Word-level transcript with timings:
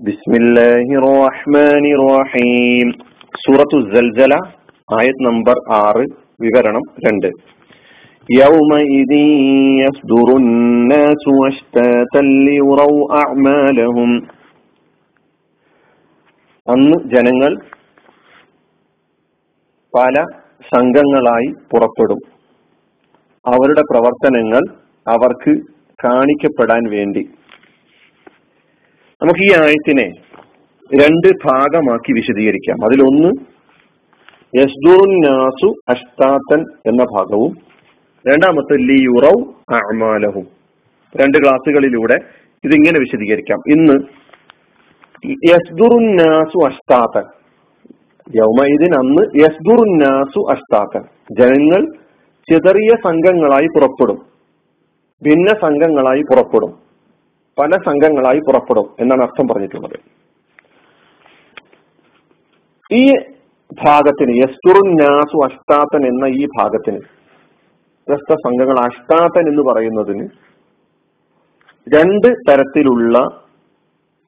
ബിസ്മില്ലാഹി 0.00 0.94
റഹ്മാനി 1.04 1.90
റഹീം 2.00 2.88
സൂറത്തു 3.34 3.78
സൽസല 3.88 4.34
ആയത് 4.88 5.24
നമ്പർ 5.26 5.56
ആറ് 5.80 6.04
വിവരണം 6.44 6.84
രണ്ട് 7.06 7.30
يومئذ 8.28 9.12
يصدر 9.80 10.28
الناس 10.36 11.24
أشتاتا 11.44 12.20
ليروا 12.40 13.00
أعمالهم 13.20 14.10
അന്ന് 16.66 16.96
ജനങ്ങൾ 17.12 17.52
പല 19.94 20.16
സംഘങ്ങളായി 20.72 21.48
പുറപ്പെടും 21.70 22.20
അവരുടെ 23.44 23.82
പ്രവർത്തനങ്ങൾ 23.90 24.62
അവർക്ക് 25.06 25.52
കാണിക്കപ്പെടാൻ 25.98 26.82
വേണ്ടി 26.92 27.22
നമുക്ക് 29.23 29.39
ഈ 29.39 29.63
ആയത്തിനെ 29.63 30.11
രണ്ട് 30.93 31.27
ഭാഗമാക്കി 31.47 32.13
വിശദീകരിക്കാം. 32.13 32.85
അതിലൊന്ന് 32.85 33.29
യസ്ദുറുന്നാസു 34.57 35.73
അഷ്താത്തൻ 35.89 36.59
എന്ന 36.61 37.03
ഭാഗവും 37.03 37.57
രണ്ടാമത്തെ 38.27 38.77
ലിയുറവ് 38.77 39.53
അമാലഹും 39.73 40.47
രണ്ട് 41.21 41.37
ക്ലാസ്സുകളിലൂടെ 41.37 42.13
ഇതിങ്ങനെ 42.63 42.99
വിശദീകരിക്കാം. 42.99 43.59
ഇന്ന് 43.67 43.93
യസ്ദുറുന്നാസു 45.51 46.67
അഷ്താത്തൻ. 46.67 47.23
യൗമൈദിൻ 48.35 48.93
അന്ന് 48.93 49.43
യസ്ദുറുന്നാസു 49.43 50.51
അഷ്താത്തൻ. 50.51 51.03
ജനങ്ങൾ 51.41 51.85
ചിതറിയ 52.51 52.89
സംഘങ്ങളായി 53.03 53.65
പുറപ്പെടും. 53.65 54.17
ഭിന്ന 55.23 55.49
സംഘങ്ങളായി 55.61 56.21
പുറപ്പെടും. 56.21 56.84
പല 57.59 57.71
സംഘങ്ങളായി 57.71 58.39
പുറപ്പെടും 58.39 58.85
എന്നാണ് 58.99 59.21
അർത്ഥം 59.21 59.47
പറഞ്ഞിട്ടുള്ളത്. 59.47 59.99
ഈ 62.93 63.11
ഭാഗത്തിന് 63.83 64.37
യസ്തുറുന്നാസു 64.37 65.45
അഷ്ടാത്തൻ 65.45 66.07
എന്ന 66.07 66.25
ഈ 66.25 66.45
ഭാഗത്തിന് 66.45 66.99
വ്യത്യസ്ത 68.07 68.33
സംഘങ്ങൾ 68.33 68.79
അഷ്ടാത്തൻ 68.79 69.49
എന്ന് 69.49 69.63
പറയുന്നതിന് 69.71 70.27
രണ്ട് 71.95 72.27
തരത്തിലുള്ള 72.49 73.17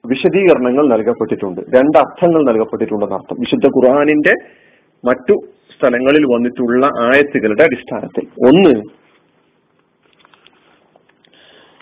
വിശദീകരണങ്ങൾ 0.05 0.87
നൽകപ്പെട്ടിട്ടുണ്ട്. 0.87 1.61
രണ്ട് 1.61 1.97
അർത്ഥങ്ങൾ 1.97 2.45
നൽകപ്പെട്ടിട്ടുണ്ടെന്ന് 2.45 3.15
അർത്ഥം. 3.15 3.37
വിശുദ്ധ 3.39 3.67
ഖുർആാനിന്റെ 3.67 4.33
മറ്റു 5.05 5.33
സ്ഥലങ്ങളിൽ 5.77 6.25
വന്നിട്ടുള്ള 6.25 6.85
ആയത്തുകളുടെ 6.85 7.63
അടിസ്ഥാനത്തിൽ. 7.63 8.25
ഒന്ന് 8.47 8.81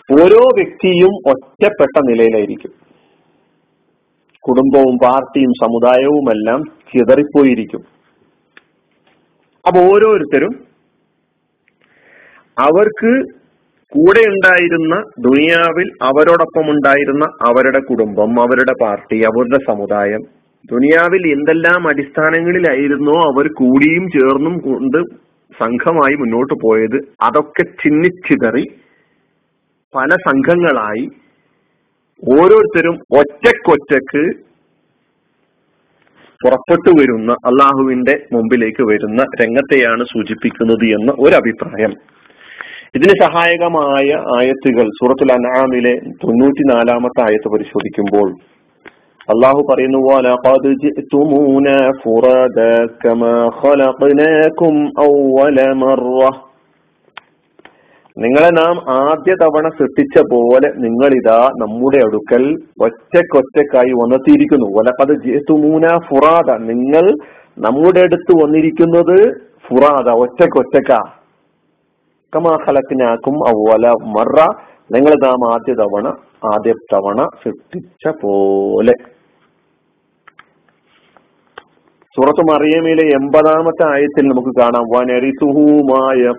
ഓരോ 0.08 0.40
വ്യക്തിയും 0.58 1.12
ഒറ്റപ്പെട്ട 1.30 1.96
നിലയിലായിരിക്കും. 2.08 2.72
കുടുംബവും 4.44 4.96
പാർട്ടിയും 5.04 5.52
സമുദായവുമെല്ലാം 5.62 6.60
ചിതറിപ്പോയിരിക്കും. 6.90 7.82
അപ്പൊ 9.64 9.80
ഓരോരുത്തരും 9.92 10.52
അവർക്ക് 12.56 13.12
കൂടെ 13.92 14.22
ഉണ്ടായിരുന്ന 14.28 14.94
ദുനിയാവിൽ 15.18 15.88
അവരോടൊപ്പം 16.02 16.70
ഉണ്ടായിരുന്ന 16.70 17.24
അവരുടെ 17.48 17.78
കുടുംബം 17.78 18.40
അവരുടെ 18.40 18.74
പാർട്ടി 18.84 19.18
അവരുടെ 19.24 19.58
സമുദായം 19.70 20.22
ദുനിയാവിൽ 20.72 21.22
എന്തെല്ലാം 21.26 21.88
അടിസ്ഥാനങ്ങളിലായിരുന്നോ 21.88 23.16
അവർ 23.28 23.46
കൂടിയും 23.52 24.04
ചേർന്നും 24.08 24.58
കൊണ്ട് 24.58 25.00
സംഘമായി 25.60 26.14
മുന്നോട്ട് 26.14 26.54
പോയത് 26.54 26.98
അതൊക്കെ 27.22 27.64
ചിന്നിച്ചിതറി 27.82 28.64
പല 29.96 30.16
സംഘങ്ങളായി 30.28 31.04
ഓരോരുത്തരും 32.22 32.96
ഒറ്റക്കൊറ്റക്ക് 33.16 34.22
പുറപ്പെട്ടു 36.40 36.90
വരുന്ന 37.00 37.32
അള്ളാഹുവിന്റെ 37.32 38.14
മുമ്പിലേക്ക് 38.32 38.82
വരുന്ന 38.82 39.26
രംഗത്തെയാണ് 39.42 40.04
സൂചിപ്പിക്കുന്നത് 40.04 40.84
എന്ന 40.84 41.14
ഒരു 41.18 41.34
അഭിപ്രായം 41.34 41.94
ഇതിന് 42.94 43.14
സഹായകമായ 43.22 44.08
ആയത്തുകൾ 44.38 44.88
സൂറത്തുൽ 44.88 45.32
അനാമിലെ 45.32 45.94
തൊണ്ണൂറ്റിനാലാമത്തെ 46.24 47.22
ആയത്ത് 47.22 47.48
പരിശോധിക്കുമ്പോൾ 47.52 48.28
അള്ളാഹു 49.28 49.60
പറയുന്നു 49.70 49.98
പോലെ 49.98 50.30
കമാ 53.04 53.32
ഖലഖനാകും 53.60 54.76
നിങ്ങളെ 58.18 58.50
നാം 58.50 58.94
ആദ്യ 58.94 59.34
തവണ 59.34 59.68
സൃഷ്ടിച്ച 59.68 60.20
പോലെ 60.32 60.68
നിങ്ങൾ 60.68 60.86
നിങ്ങളിതാ 60.86 61.50
നമ്മുടെ 61.60 61.96
അടുക്കൽ 61.96 62.56
ഒറ്റക്കൊറ്റക്കായി 62.82 63.92
വന്നെത്തിയിരിക്കുന്നു. 63.92 64.66
ഒലപ്പത് 64.78 65.16
ജേത്തുമൂന 65.26 65.88
ഫുറാദ. 65.88 66.50
നിങ്ങൾ 66.60 67.14
നമ്മുടെ 67.58 68.00
അടുത്ത് 68.00 68.42
വന്നിരിക്കുന്നത് 68.42 69.40
ഫുറാദ 69.66 70.08
ഒറ്റക്കൊറ്റക്ക 70.08 70.96
കമാ 72.36 72.58
ഖലക്കിനാക്കും 72.68 73.34
അവല 73.48 73.86
മറ. 73.88 74.46
നിങ്ങൾ 74.92 75.14
നാം 75.24 75.54
ആദ്യ 75.54 75.74
തവണ 75.74 76.08
ആദ്യ 76.54 76.72
തവണ 76.72 77.28
സൃഷ്ടിച്ച 77.44 78.16
പോലെ. 78.22 78.92
സൂറത്ത് 82.16 82.54
മറിയമിലെ 82.54 83.04
എൺപതാമത്തെ 83.06 83.92
ആയത്തിൽ 83.92 84.22
നമുക്ക് 84.22 84.60
കാണാം. 84.60 84.84
വനരിസുഹുമായ 84.96 86.32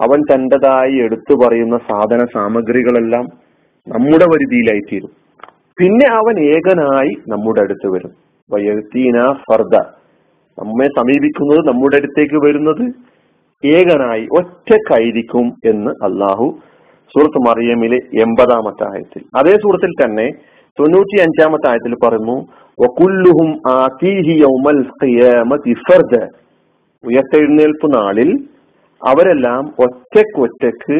അവൻ 0.00 0.20
തന്റെതായി 0.20 0.96
എടുത്തു 0.96 1.34
പറയുന്ന 1.34 1.78
സാധന 1.78 2.24
സാമഗ്രികളെല്ലാം 2.24 3.24
നമ്മുടെ 3.88 4.24
പരിധിയിലായിത്തീരും. 4.24 5.10
പിന്നെ 5.80 6.06
അവൻ 6.12 6.40
ഏകനായി 6.40 7.14
നമ്മുടെ 7.28 7.60
അടുത്ത് 7.60 7.86
വരും. 7.86 8.10
വയത്തീന 8.52 9.32
ഫർദ. 9.32 9.76
നമ്മെ 10.58 10.86
സമീപിക്കുന്നത് 10.86 11.68
നമ്മുടെ 11.68 11.96
അടുത്തേക്ക് 11.96 12.46
വരുന്നത് 12.46 12.94
ഏകനായി 13.66 14.26
ഒറ്റക്കായിരിക്കും 14.38 15.52
എന്ന് 15.64 15.90
അള്ളാഹു 16.04 16.58
സൂറത്ത് 17.06 17.48
മറിയമിലെ 17.48 17.96
എൺപതാമത്തെ 17.96 18.84
ആയത്തിൽ 18.84 19.22
അതേ 19.36 19.52
സൂറത്തിൽ 19.52 20.04
തന്നെ 20.04 20.30
തൊണ്ണൂറ്റി 20.80 21.20
അഞ്ചാമത്തെ 21.20 21.68
ആയത്തിൽ 21.68 21.94
വകുല്ലുഹും 22.80 23.50
ഉയർത്തെഴുന്നേൽപ്പ് 27.06 27.86
നാളിൽ 27.94 28.30
അവരെല്ലാം 29.06 29.74
ഒറ്റക്കൊറ്റക്ക് 29.78 30.98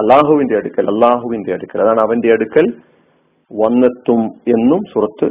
അള്ളാഹുവിന്റെ 0.00 0.56
അടുക്കൽ 0.56 0.86
അള്ളാഹുവിന്റെ 0.94 1.52
അടുക്കൽ. 1.52 1.80
അതാണ് 1.82 2.00
അവന്റെ 2.00 2.32
അടുക്കൽ 2.32 2.66
വന്നെത്തും 3.52 4.20
എന്നും 4.54 4.80
സുറത്ത് 4.92 5.28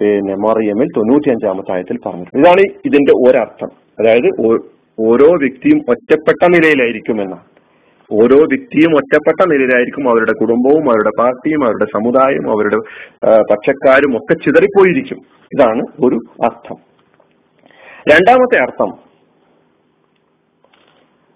പിന്നെ 0.00 0.34
മറിയമ്മിൽ 0.34 0.88
തൊണ്ണൂറ്റി 0.96 1.28
അഞ്ചാമത്തെ 1.30 1.72
ആയത്തിൽ 1.72 1.98
പറഞ്ഞിട്ടുണ്ട്. 2.06 2.42
ഇതാണ് 2.42 2.60
ഇതിന്റെ 2.60 3.12
ഒരർത്ഥം. 3.26 3.70
അതായത് 4.00 4.28
ഓരോ 5.08 5.28
വ്യക്തിയും 5.42 5.78
ഒറ്റപ്പെട്ട 5.88 6.42
നിലയിലായിരിക്കും 6.54 7.22
എന്നാണ്. 7.22 7.44
ഓരോ 8.12 8.38
വ്യക്തിയും 8.52 8.92
ഒറ്റപ്പെട്ട 8.96 9.40
നിലയിലായിരിക്കും 9.52 10.08
അവരുടെ 10.10 10.32
കുടുംബവും 10.40 10.84
അവരുടെ 10.90 11.12
പാർട്ടിയും 11.20 11.64
അവരുടെ 11.64 11.84
സമുദായവും 11.84 12.48
അവരുടെ 12.54 12.78
പക്ഷക്കാരും 13.50 14.16
ഒക്കെ 14.16 14.34
ചിതറിപ്പോയിരിക്കും. 14.44 15.18
ഇതാണ് 15.54 15.82
ഒരു 16.06 16.18
അർത്ഥം. 16.48 16.76
രണ്ടാമത്തെ 18.12 18.58
അർത്ഥം 18.62 19.09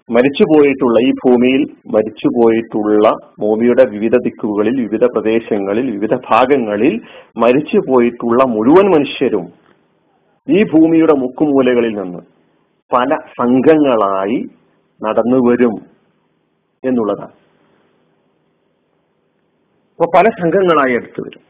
മരിച്ചുപോയിട്ടുള്ള 0.09 0.97
ഈ 0.99 1.11
ഭൂമിയിൽ 1.21 1.61
മരിച്ചുപോയിട്ടുള്ള 1.93 3.05
ഭൂമിയുടെ 3.41 3.83
വിവിധ 3.93 4.15
ദിക്കുകളിൽ 4.25 4.75
വിവിധ 4.85 5.05
പ്രദേശങ്ങളിൽ 5.05 5.85
വിവിധ 5.95 6.13
ഭാഗങ്ങളിൽ 6.27 6.93
മരിച്ചുപോയിട്ടുള്ള 7.43 8.43
മുഴുവൻ 8.45 8.87
മനുഷ്യരും 8.95 9.45
ഈ 10.47 10.59
ഭൂമിയുടെ 10.73 11.15
മുക്കുമൂലകളിൽ 11.21 11.93
നിന്ന് 11.99 12.21
പല 12.91 13.17
സംഘങ്ങളായി 13.39 14.39
നടന്നു 15.01 15.39
വരും 15.47 15.75
എന്നുള്ളതാണ്. 16.83 17.35
അപ്പൊ 19.93 20.05
പല 20.15 20.29
സംഘങ്ങളായി 20.41 20.93
എടുത്തു 20.93 21.21
വരും 21.21 21.43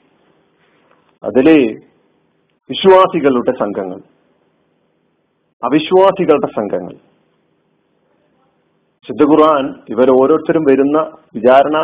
അതിൽ 1.24 1.48
വിശ്വാസികളുടെ 2.70 3.54
സംഘങ്ങൾ 3.64 4.00
അവിശ്വാസികളുടെ 5.64 6.50
സംഘങ്ങൾ 6.58 6.96
ശുദ്ധ 9.08 9.24
ഖുർആൻ 9.24 9.66
ഇവർ 9.90 10.08
ഓരോരുത്തരും 10.12 10.64
വരുന്ന 10.70 10.98
വിചാരണ 11.36 11.78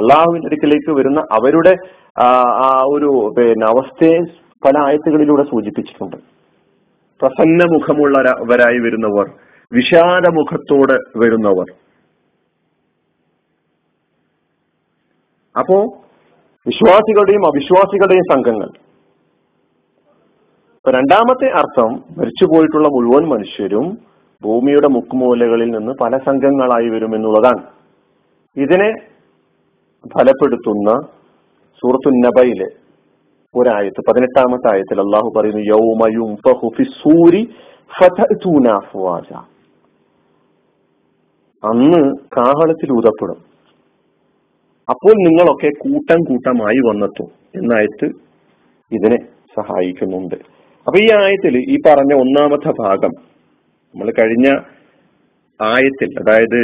അള്ളാഹുവിന്റെ 0.00 0.48
അടുക്കിലേക്ക് 0.48 0.90
വരുന്ന 0.98 1.20
അവരുടെ 1.32 1.74
ആ 2.66 2.70
ഒരു 2.94 3.10
പിന്നെ 3.36 3.66
അവസ്ഥയെ 3.66 4.18
പല 4.66 4.74
ആയത്തുകളിലൂടെ 4.86 5.42
സൂചിപ്പിച്ചിട്ടുണ്ട്. 5.42 6.16
പ്രസന്ന 7.20 7.64
മുഖമുള്ളവരായി 7.74 8.78
വരുന്നവർ 8.86 9.26
വിഷാദ 9.72 10.26
മുഖത്തോടെ 10.38 10.96
വരുന്നവർ. 11.22 11.68
അപ്പോ 15.54 15.78
വിശ്വാസികളുടെയും 16.66 17.44
അവിശ്വാസികളുടെയും 17.46 18.26
സംഘങ്ങൾ. 18.32 18.68
രണ്ടാമത്തെ 20.84 21.48
അർത്ഥം 21.60 21.90
മരിച്ചുപോയിട്ടുള്ള 22.18 22.88
മുഴുവൻ 22.94 23.24
മനുഷ്യരും 23.32 23.86
ഭൂമിയുടെ 24.44 24.88
മുക്കുമൂലകളിൽ 24.88 25.70
നിന്ന് 25.70 25.92
പല 26.00 26.18
സംഘങ്ങളായി 26.18 26.88
വരുമെന്നുള്ളതാണ് 26.88 27.62
ഇതിനെ 28.56 28.92
ഫലപ്പെടുത്തുന്ന 30.06 30.90
സൂറത്തു 31.80 32.10
നബയിലെ 32.10 32.66
ഒരായത്ത് 33.60 34.02
പതിനെട്ടാമത്തെ 34.08 34.72
ആയത്തിൽ 34.72 35.00
അള്ളാഹു 35.00 35.32
പറയുന്നു 35.36 35.60
യൗമയും 35.60 36.38
അന്ന് 41.64 42.14
കാഹളത്തിൽ 42.36 42.92
ഊതപ്പെടും. 42.92 43.36
അപ്പോൾ 44.88 45.14
നിങ്ങളൊക്കെ 45.28 45.68
കൂട്ടം 45.68 46.16
കൂട്ടമായി 46.28 46.88
വന്നെത്തും 46.88 47.28
എന്നായത്ത് 47.54 48.06
ഇതിനെ 48.92 49.16
സഹായിക്കുന്നുണ്ട്. 49.60 50.34
അപ്പൊ 50.86 50.98
ഈ 50.98 51.08
ആയത്തിൽ 51.22 51.56
ഈ 51.56 51.76
പറഞ്ഞ 51.86 52.14
ഒന്നാമത്തെ 52.14 52.72
ഭാഗം 52.80 53.31
നമ്മൾ 53.94 54.12
കഴിഞ്ഞ 54.18 54.48
ആയത്തിൽ 55.60 56.10
അതായത് 56.20 56.60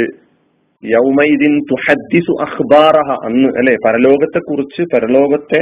യൗമൈദിൻ 0.83 1.53
തുഹദ്ദിസു 1.71 2.33
അഖ്ബാറഹ 2.41 3.09
അന്ന് 3.25 3.49
അല്ലെ 3.49 3.75
പരലോകത്തെ 3.85 4.39
കുറിച്ച് 4.39 4.83
പരലോകത്തെ 4.93 5.59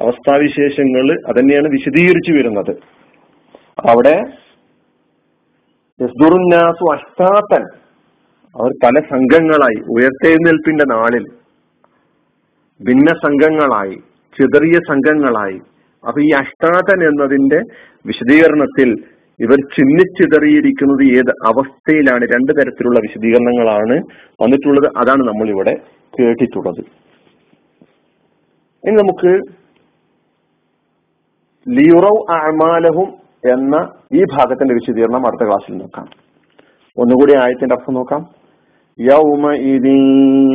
അവസ്ഥാവിശേഷങ്ങൾ 0.00 1.06
തന്നെയാണ് 1.38 1.68
വിശദീകരിച്ചു 1.68 2.32
വരുന്നത്. 2.32 2.72
അവിടെ 3.90 4.16
യസ്ദുറുന്നാസു 6.00 6.84
അഷ്ടാത്തൻ 6.94 7.64
അവർ 8.56 8.70
പല 8.84 9.00
സംഘങ്ങളായി 9.10 9.78
ഉയർത്തെഴുന്നേൽപ്പിന്റെ 9.96 10.84
നാളിൽ 10.94 11.24
ഭിന്ന 12.80 13.10
സംഘങ്ങളായി 13.24 13.96
ചിതറിയ 14.38 14.76
സംഘങ്ങളായി. 14.88 15.58
അപ്പൊ 16.06 16.20
ഈ 16.20 16.30
അഷ്ടാതൻ 16.30 16.98
എന്നതിന്റെ 17.08 17.60
വിശദീകരണത്തിൽ 18.06 18.90
ഇവർ 19.39 19.59
ചിന്നിച്ചിതറിയിരിക്കുന്നത് 19.75 21.03
ഏത് 21.19 21.31
അവസ്ഥയിലാണ് 21.49 22.25
രണ്ട് 22.25 22.51
തരത്തിലുള്ള 22.59 22.99
വിശദീകരണങ്ങളാണ് 22.99 23.95
വന്നിട്ടുള്ളത് 24.39 24.87
അതാണ് 25.01 25.23
നമ്മൾ 25.23 25.47
ഇവിടെ 25.49 25.73
കേട്ടിട്ടുള്ളത് 26.13 26.81
ഇനി 28.83 28.95
നമുക്ക് 28.95 29.31
ലിയുറൗ 31.65 32.15
അമാലഹും 32.37 33.09
എന്ന 33.53 33.75
ഈ 34.13 34.23
ഭാഗത്തിന്റെ 34.33 34.73
വിശദീകരണം 34.73 35.25
അടുത്ത 35.27 35.43
ക്ലാസ്സിൽ 35.43 35.75
നോക്കാം 35.77 36.07
ഒന്നുകൂടി 36.97 37.35
ആയത്തിന്റെ 37.43 37.75
അർത്ഥം 37.77 37.95
നോക്കാം 37.99 38.23
يومئذ 38.99 39.85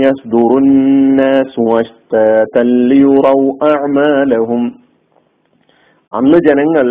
يصدر 0.04 0.50
الناس 0.58 1.54
أشتاتا 1.74 2.62
ليروا 2.88 3.46
أعمالهم 3.64 4.62
അന്ന് 6.12 6.38
ജനങ്ങൾ 6.40 6.86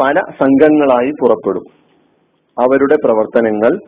പല 0.00 0.14
സംഘങ്ങളായി 0.40 1.10
പുറപ്പെടും. 1.20 1.62
അവരുടെ 2.62 2.96
പ്രവർത്തനങ്ങൾ 3.04 3.78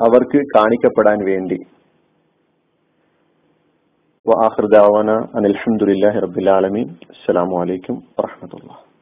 അവർക്ക് 0.00 0.38
കാണിക്കപ്പെടാൻ 0.56 1.24
വേണ്ടി. 1.24 1.58
അനിൽഹമുല്ലാ 5.36 6.10
റബ്ബുലാലമീൻ 6.10 6.88
അസ്സാം 6.88 7.48
വലൈക്കും 7.50 7.94
വാഹമത്തുള്ള 7.94 8.93